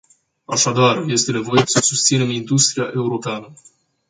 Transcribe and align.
Așadar 0.45 1.07
este 1.07 1.31
nevoie 1.31 1.63
să 1.65 1.79
susținem 1.83 2.29
industria 2.29 2.91
europeană. 2.95 3.53